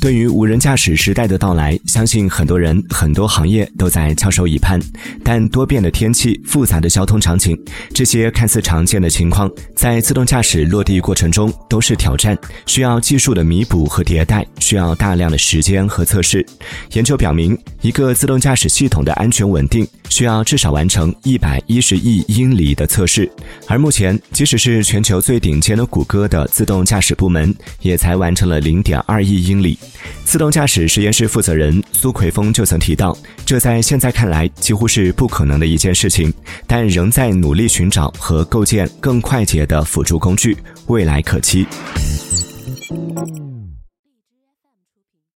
[0.00, 4.80] 对于无人驾驶时代的到来，相信很多人、很多行业都在翘首以盼。
[5.24, 7.58] 但多变的天气、复杂的交通场景，
[7.92, 12.36] 这些看似常见的情况，在自动驾驶落地过程中都是挑战，
[12.66, 16.44] 需要技术的弥补和迭代，需要大量的时间和测试。
[16.92, 23.30] 研究表明，一个自动驾驶系统的安全稳定，需要至少完成一百一十亿英里的测试。
[23.66, 29.75] 而目前，即使是全球最顶尖的谷歌的自动驾驶部门，也才完成了零点二亿英里。
[30.24, 36.32] 自动驾驶实验室负责人苏奎峰就曾提到，这在现在看来几乎是不可能的一件事情，
[36.66, 41.66] 但仍在努力寻找和构建更快捷的辅助工具，未来可期。